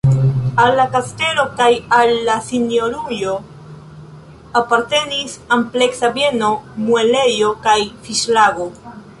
Al 0.61 0.71
la 0.77 0.85
kastelo 0.93 1.43
kaj 1.59 1.67
al 1.97 2.13
la 2.29 2.37
sinjorujo 2.47 3.35
apartenis 4.63 5.37
ampleksa 5.59 6.13
bieno, 6.19 6.51
muelejo 6.89 7.55
kaj 7.69 7.79
fiŝlago. 8.09 8.69